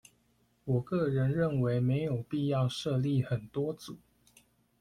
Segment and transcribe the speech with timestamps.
[0.65, 3.97] 我個人認為沒有必要設立很多組